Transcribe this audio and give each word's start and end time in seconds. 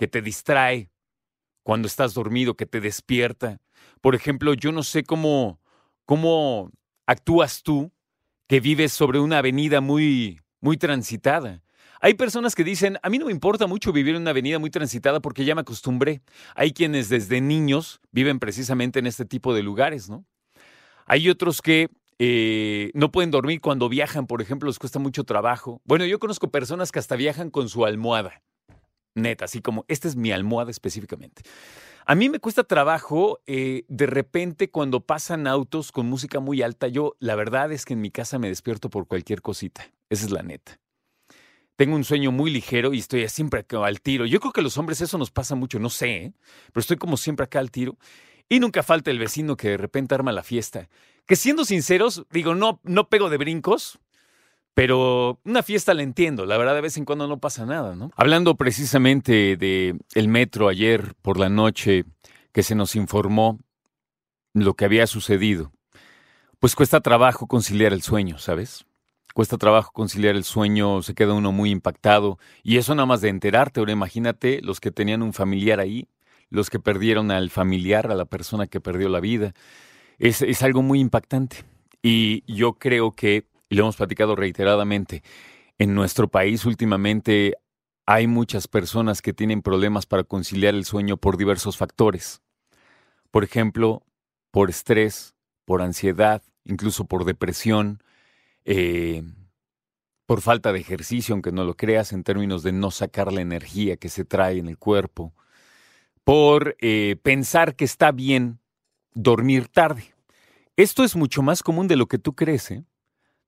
que 0.00 0.08
te 0.08 0.22
distrae 0.22 0.90
cuando 1.62 1.86
estás 1.86 2.14
dormido, 2.14 2.56
que 2.56 2.64
te 2.64 2.80
despierta. 2.80 3.60
Por 4.00 4.14
ejemplo, 4.14 4.54
yo 4.54 4.72
no 4.72 4.82
sé 4.82 5.04
cómo, 5.04 5.60
cómo 6.06 6.70
actúas 7.04 7.62
tú 7.62 7.92
que 8.46 8.60
vives 8.60 8.94
sobre 8.94 9.20
una 9.20 9.36
avenida 9.36 9.82
muy, 9.82 10.40
muy 10.62 10.78
transitada. 10.78 11.62
Hay 12.00 12.14
personas 12.14 12.54
que 12.54 12.64
dicen, 12.64 12.96
a 13.02 13.10
mí 13.10 13.18
no 13.18 13.26
me 13.26 13.32
importa 13.32 13.66
mucho 13.66 13.92
vivir 13.92 14.14
en 14.14 14.22
una 14.22 14.30
avenida 14.30 14.58
muy 14.58 14.70
transitada 14.70 15.20
porque 15.20 15.44
ya 15.44 15.54
me 15.54 15.60
acostumbré. 15.60 16.22
Hay 16.54 16.72
quienes 16.72 17.10
desde 17.10 17.42
niños 17.42 18.00
viven 18.10 18.38
precisamente 18.38 19.00
en 19.00 19.06
este 19.06 19.26
tipo 19.26 19.52
de 19.52 19.62
lugares, 19.62 20.08
¿no? 20.08 20.24
Hay 21.04 21.28
otros 21.28 21.60
que 21.60 21.90
eh, 22.18 22.90
no 22.94 23.12
pueden 23.12 23.30
dormir 23.30 23.60
cuando 23.60 23.90
viajan, 23.90 24.26
por 24.26 24.40
ejemplo, 24.40 24.66
les 24.66 24.78
cuesta 24.78 24.98
mucho 24.98 25.24
trabajo. 25.24 25.82
Bueno, 25.84 26.06
yo 26.06 26.18
conozco 26.18 26.50
personas 26.50 26.90
que 26.90 27.00
hasta 27.00 27.16
viajan 27.16 27.50
con 27.50 27.68
su 27.68 27.84
almohada 27.84 28.40
neta, 29.14 29.44
así 29.44 29.60
como, 29.60 29.84
esta 29.88 30.08
es 30.08 30.16
mi 30.16 30.32
almohada 30.32 30.70
específicamente. 30.70 31.42
A 32.06 32.14
mí 32.14 32.28
me 32.28 32.40
cuesta 32.40 32.64
trabajo, 32.64 33.40
eh, 33.46 33.84
de 33.88 34.06
repente 34.06 34.70
cuando 34.70 35.00
pasan 35.00 35.46
autos 35.46 35.92
con 35.92 36.06
música 36.06 36.40
muy 36.40 36.62
alta, 36.62 36.88
yo 36.88 37.14
la 37.20 37.34
verdad 37.34 37.72
es 37.72 37.84
que 37.84 37.92
en 37.92 38.00
mi 38.00 38.10
casa 38.10 38.38
me 38.38 38.48
despierto 38.48 38.90
por 38.90 39.06
cualquier 39.06 39.42
cosita, 39.42 39.90
esa 40.08 40.26
es 40.26 40.32
la 40.32 40.42
neta. 40.42 40.80
Tengo 41.76 41.96
un 41.96 42.04
sueño 42.04 42.30
muy 42.30 42.50
ligero 42.50 42.92
y 42.92 42.98
estoy 42.98 43.26
siempre 43.28 43.60
acá 43.60 43.86
al 43.86 44.02
tiro. 44.02 44.26
Yo 44.26 44.38
creo 44.38 44.52
que 44.52 44.60
a 44.60 44.62
los 44.62 44.76
hombres 44.76 45.00
eso 45.00 45.16
nos 45.16 45.30
pasa 45.30 45.54
mucho, 45.54 45.78
no 45.78 45.88
sé, 45.88 46.16
¿eh? 46.16 46.32
pero 46.72 46.80
estoy 46.82 46.98
como 46.98 47.16
siempre 47.16 47.44
acá 47.44 47.58
al 47.58 47.70
tiro. 47.70 47.96
Y 48.50 48.60
nunca 48.60 48.82
falta 48.82 49.10
el 49.10 49.18
vecino 49.18 49.56
que 49.56 49.70
de 49.70 49.76
repente 49.78 50.14
arma 50.14 50.32
la 50.32 50.42
fiesta. 50.42 50.90
Que 51.24 51.36
siendo 51.36 51.64
sinceros, 51.64 52.26
digo, 52.32 52.54
no, 52.54 52.80
no 52.82 53.08
pego 53.08 53.30
de 53.30 53.38
brincos, 53.38 53.98
pero 54.74 55.40
una 55.44 55.62
fiesta 55.62 55.94
la 55.94 56.02
entiendo, 56.02 56.46
la 56.46 56.56
verdad 56.56 56.74
de 56.74 56.80
vez 56.80 56.96
en 56.96 57.04
cuando 57.04 57.26
no 57.26 57.38
pasa 57.38 57.66
nada, 57.66 57.94
¿no? 57.94 58.10
Hablando 58.16 58.54
precisamente 58.56 59.56
de 59.56 59.98
el 60.14 60.28
metro 60.28 60.68
ayer 60.68 61.14
por 61.22 61.38
la 61.38 61.48
noche 61.48 62.04
que 62.52 62.62
se 62.62 62.74
nos 62.74 62.96
informó 62.96 63.58
lo 64.54 64.74
que 64.74 64.84
había 64.84 65.06
sucedido, 65.06 65.72
pues 66.58 66.74
cuesta 66.74 67.00
trabajo 67.00 67.46
conciliar 67.46 67.92
el 67.92 68.02
sueño, 68.02 68.38
¿sabes? 68.38 68.84
Cuesta 69.34 69.58
trabajo 69.58 69.92
conciliar 69.92 70.34
el 70.34 70.44
sueño, 70.44 71.02
se 71.02 71.14
queda 71.14 71.34
uno 71.34 71.52
muy 71.52 71.70
impactado 71.70 72.38
y 72.62 72.78
eso 72.78 72.94
nada 72.94 73.06
más 73.06 73.20
de 73.20 73.28
enterarte, 73.28 73.80
ahora 73.80 73.92
imagínate 73.92 74.60
los 74.62 74.80
que 74.80 74.90
tenían 74.90 75.22
un 75.22 75.32
familiar 75.32 75.78
ahí, 75.78 76.08
los 76.48 76.68
que 76.68 76.80
perdieron 76.80 77.30
al 77.30 77.50
familiar, 77.50 78.10
a 78.10 78.14
la 78.16 78.24
persona 78.24 78.66
que 78.66 78.80
perdió 78.80 79.08
la 79.08 79.20
vida, 79.20 79.54
es, 80.18 80.42
es 80.42 80.62
algo 80.62 80.82
muy 80.82 81.00
impactante 81.00 81.64
y 82.02 82.42
yo 82.52 82.74
creo 82.74 83.14
que 83.14 83.46
y 83.70 83.76
lo 83.76 83.84
hemos 83.84 83.96
platicado 83.96 84.36
reiteradamente, 84.36 85.22
en 85.78 85.94
nuestro 85.94 86.28
país 86.28 86.66
últimamente 86.66 87.54
hay 88.04 88.26
muchas 88.26 88.68
personas 88.68 89.22
que 89.22 89.32
tienen 89.32 89.62
problemas 89.62 90.04
para 90.04 90.24
conciliar 90.24 90.74
el 90.74 90.84
sueño 90.84 91.16
por 91.16 91.36
diversos 91.36 91.76
factores. 91.76 92.42
Por 93.30 93.44
ejemplo, 93.44 94.02
por 94.50 94.68
estrés, 94.68 95.36
por 95.64 95.80
ansiedad, 95.80 96.42
incluso 96.64 97.04
por 97.04 97.24
depresión, 97.24 98.02
eh, 98.64 99.22
por 100.26 100.40
falta 100.40 100.72
de 100.72 100.80
ejercicio, 100.80 101.32
aunque 101.32 101.52
no 101.52 101.64
lo 101.64 101.76
creas, 101.76 102.12
en 102.12 102.24
términos 102.24 102.64
de 102.64 102.72
no 102.72 102.90
sacar 102.90 103.32
la 103.32 103.40
energía 103.40 103.96
que 103.96 104.08
se 104.08 104.24
trae 104.24 104.58
en 104.58 104.66
el 104.66 104.78
cuerpo, 104.78 105.32
por 106.24 106.76
eh, 106.80 107.16
pensar 107.22 107.76
que 107.76 107.84
está 107.84 108.10
bien 108.10 108.58
dormir 109.14 109.68
tarde. 109.68 110.14
Esto 110.76 111.04
es 111.04 111.14
mucho 111.14 111.42
más 111.42 111.62
común 111.62 111.86
de 111.86 111.96
lo 111.96 112.06
que 112.06 112.18
tú 112.18 112.34
crees. 112.34 112.70
¿eh? 112.72 112.84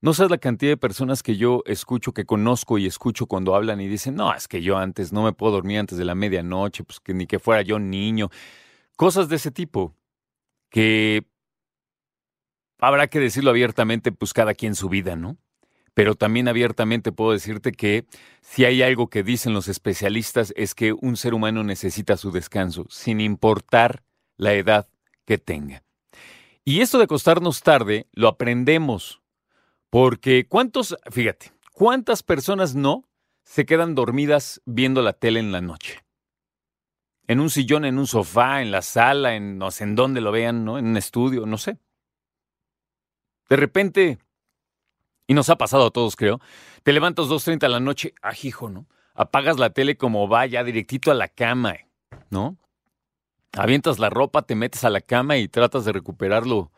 No 0.03 0.15
sabes 0.15 0.33
la 0.33 0.39
cantidad 0.39 0.73
de 0.73 0.77
personas 0.77 1.23
que 1.23 1.37
yo 1.37 1.63
escucho, 1.65 2.13
que 2.13 2.25
conozco 2.25 2.77
y 2.77 2.87
escucho 2.87 3.27
cuando 3.27 3.55
hablan 3.55 3.81
y 3.81 3.87
dicen, 3.87 4.17
no, 4.17 4.35
es 4.35 4.49
que 4.49 4.61
yo 4.61 4.77
antes 4.77 5.13
no 5.13 5.23
me 5.23 5.33
puedo 5.33 5.53
dormir 5.53 5.79
antes 5.79 5.97
de 5.97 6.05
la 6.05 6.17
medianoche, 6.17 6.83
pues 6.83 6.99
que 6.99 7.15
ni 7.15 7.29
que 7.29 7.39
fuera 7.39 7.63
yo 7.63 7.79
niño. 7.79 8.29
Cosas 8.97 9.29
de 9.29 9.37
ese 9.37 9.53
tipo 9.53 9.95
que 10.71 11.25
habrá 12.81 13.07
que 13.07 13.21
decirlo 13.21 13.51
abiertamente, 13.51 14.11
pues 14.11 14.33
cada 14.33 14.55
quien 14.55 14.75
su 14.75 14.89
vida, 14.89 15.15
¿no? 15.15 15.39
Pero 15.95 16.17
también 16.17 16.49
abiertamente 16.49 17.13
puedo 17.13 17.31
decirte 17.31 17.71
que 17.71 18.05
si 18.41 18.65
hay 18.65 18.83
algo 18.83 19.09
que 19.09 19.23
dicen 19.23 19.55
los 19.55 19.69
especialistas 19.69 20.53
es 20.57 20.75
que 20.75 20.93
un 20.93 21.17
ser 21.17 21.33
humano 21.33 21.63
necesita 21.63 22.17
su 22.17 22.33
descanso, 22.33 22.87
sin 22.91 23.21
importar 23.21 24.03
la 24.37 24.53
edad 24.55 24.89
que 25.27 25.39
tenga. 25.39 25.85
Y 26.65 26.81
esto 26.81 26.99
de 26.99 27.05
acostarnos 27.05 27.63
tarde 27.63 28.09
lo 28.13 28.27
aprendemos 28.27 29.22
porque 29.93 30.47
cuántos, 30.49 30.97
fíjate, 31.11 31.53
¿cuántas 31.71 32.23
personas 32.23 32.75
no 32.75 33.05
se 33.45 33.67
quedan 33.67 33.95
dormidas 33.95 34.63
viendo 34.65 35.03
la 35.03 35.13
tele 35.13 35.39
en 35.39 35.53
la 35.53 35.61
noche? 35.61 36.03
En 37.27 37.41
un 37.41 37.51
sillón, 37.51 37.85
en 37.85 37.99
un 37.99 38.07
sofá, 38.07 38.63
en 38.63 38.71
la 38.71 38.81
sala, 38.81 39.35
en 39.35 39.59
no 39.59 39.71
sé 39.71 39.85
en 39.85 39.95
dónde 39.95 40.23
lo 40.23 40.33
vean, 40.33 40.65
¿no? 40.65 40.79
En 40.79 40.87
un 40.87 40.97
estudio, 40.97 41.45
no 41.45 41.59
sé. 41.59 41.77
De 43.51 43.57
repente, 43.57 44.19
y 45.27 45.35
nos 45.35 45.51
ha 45.51 45.59
pasado 45.59 45.89
a 45.89 45.91
todos, 45.91 46.17
creo, 46.17 46.41
te 46.85 46.95
levantas 46.95 47.27
2.30 47.27 47.65
a 47.65 47.69
la 47.69 47.81
noche, 47.81 48.15
ajijo, 48.23 48.71
¿no? 48.71 48.87
Apagas 49.13 49.59
la 49.59 49.75
tele 49.75 49.99
como 49.99 50.27
va, 50.27 50.47
ya 50.47 50.65
directito 50.65 51.11
a 51.11 51.15
la 51.15 51.29
cama, 51.29 51.77
¿no? 52.31 52.57
Avientas 53.53 53.99
la 53.99 54.09
ropa, 54.09 54.41
te 54.41 54.55
metes 54.55 54.85
a 54.85 54.91
la 54.91 55.03
cama 55.03 55.37
y 55.37 55.49
tratas 55.49 55.85
de 55.85 55.93
recuperarlo, 55.93 56.73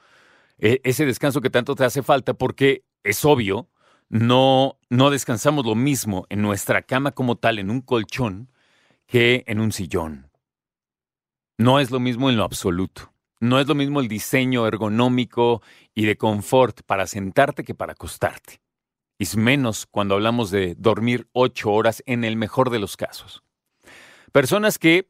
e, 0.58 0.80
ese 0.82 1.06
descanso 1.06 1.40
que 1.40 1.50
tanto 1.50 1.76
te 1.76 1.84
hace 1.84 2.02
falta, 2.02 2.34
porque 2.34 2.82
es 3.04 3.24
obvio, 3.24 3.68
no, 4.08 4.78
no 4.90 5.10
descansamos 5.10 5.64
lo 5.64 5.74
mismo 5.74 6.26
en 6.28 6.42
nuestra 6.42 6.82
cama 6.82 7.12
como 7.12 7.36
tal, 7.36 7.58
en 7.58 7.70
un 7.70 7.80
colchón, 7.80 8.50
que 9.06 9.44
en 9.46 9.60
un 9.60 9.72
sillón. 9.72 10.30
No 11.56 11.78
es 11.78 11.90
lo 11.90 12.00
mismo 12.00 12.30
en 12.30 12.36
lo 12.36 12.44
absoluto. 12.44 13.12
No 13.40 13.60
es 13.60 13.66
lo 13.66 13.74
mismo 13.74 14.00
el 14.00 14.08
diseño 14.08 14.66
ergonómico 14.66 15.62
y 15.94 16.06
de 16.06 16.16
confort 16.16 16.82
para 16.82 17.06
sentarte 17.06 17.62
que 17.62 17.74
para 17.74 17.92
acostarte. 17.92 18.60
Es 19.18 19.36
menos 19.36 19.86
cuando 19.86 20.14
hablamos 20.14 20.50
de 20.50 20.74
dormir 20.76 21.28
ocho 21.32 21.70
horas 21.70 22.02
en 22.06 22.24
el 22.24 22.36
mejor 22.36 22.70
de 22.70 22.78
los 22.78 22.96
casos. 22.96 23.42
Personas 24.32 24.78
que 24.78 25.08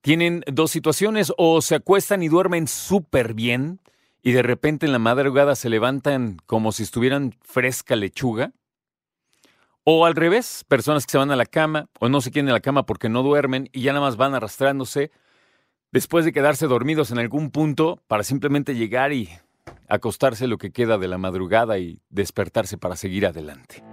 tienen 0.00 0.42
dos 0.46 0.70
situaciones 0.70 1.32
o 1.36 1.60
se 1.62 1.76
acuestan 1.76 2.22
y 2.22 2.28
duermen 2.28 2.66
súper 2.66 3.34
bien 3.34 3.80
y 4.26 4.32
de 4.32 4.42
repente 4.42 4.86
en 4.86 4.92
la 4.92 4.98
madrugada 4.98 5.54
se 5.54 5.68
levantan 5.68 6.38
como 6.46 6.72
si 6.72 6.82
estuvieran 6.82 7.36
fresca 7.42 7.94
lechuga. 7.94 8.50
O 9.84 10.04
al 10.04 10.16
revés, 10.16 10.64
personas 10.66 11.06
que 11.06 11.12
se 11.12 11.18
van 11.18 11.30
a 11.30 11.36
la 11.36 11.46
cama 11.46 11.86
o 12.00 12.08
no 12.08 12.20
se 12.20 12.32
quieren 12.32 12.48
a 12.50 12.54
la 12.54 12.58
cama 12.58 12.86
porque 12.86 13.08
no 13.08 13.22
duermen 13.22 13.70
y 13.72 13.82
ya 13.82 13.92
nada 13.92 14.04
más 14.04 14.16
van 14.16 14.34
arrastrándose 14.34 15.12
después 15.92 16.24
de 16.24 16.32
quedarse 16.32 16.66
dormidos 16.66 17.12
en 17.12 17.20
algún 17.20 17.52
punto 17.52 18.02
para 18.08 18.24
simplemente 18.24 18.74
llegar 18.74 19.12
y 19.12 19.28
acostarse 19.86 20.48
lo 20.48 20.58
que 20.58 20.72
queda 20.72 20.98
de 20.98 21.06
la 21.06 21.18
madrugada 21.18 21.78
y 21.78 22.00
despertarse 22.10 22.78
para 22.78 22.96
seguir 22.96 23.26
adelante. 23.26 23.84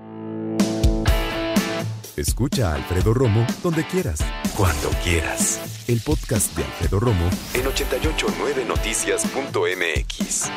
Escucha 2.17 2.71
a 2.71 2.75
Alfredo 2.77 3.13
Romo 3.13 3.45
donde 3.61 3.85
quieras, 3.85 4.25
cuando 4.55 4.89
quieras. 5.03 5.59
El 5.87 5.99
podcast 6.01 6.55
de 6.55 6.63
Alfredo 6.63 6.99
Romo 6.99 7.27
en 7.53 7.65
889noticias.mx. 7.65 10.51